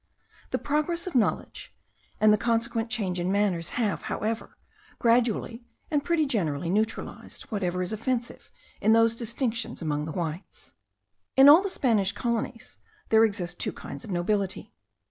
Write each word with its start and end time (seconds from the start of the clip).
The 0.49 0.57
progress 0.57 1.05
of 1.05 1.13
knowledge, 1.13 1.75
and 2.19 2.33
the 2.33 2.37
consequent 2.39 2.89
change 2.89 3.19
in 3.19 3.31
manners, 3.31 3.77
have, 3.77 4.01
however, 4.09 4.57
gradually 4.97 5.61
and 5.91 6.03
pretty 6.03 6.25
generally 6.25 6.71
neutralized 6.71 7.43
whatever 7.51 7.83
is 7.83 7.93
offensive 7.93 8.49
in 8.81 8.93
those 8.93 9.15
distinctions 9.15 9.79
among 9.79 10.05
the 10.05 10.11
whites. 10.11 10.71
In 11.37 11.47
all 11.47 11.61
the 11.61 11.69
Spanish 11.69 12.13
colonies 12.13 12.79
there 13.09 13.23
exist 13.23 13.59
two 13.59 13.73
kinds 13.73 14.03
of 14.03 14.09
nobility. 14.09 14.73